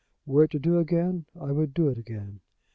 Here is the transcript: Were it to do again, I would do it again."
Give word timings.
Were 0.25 0.45
it 0.45 0.49
to 0.53 0.57
do 0.57 0.79
again, 0.79 1.27
I 1.39 1.51
would 1.51 1.75
do 1.75 1.87
it 1.89 1.99
again." 1.99 2.39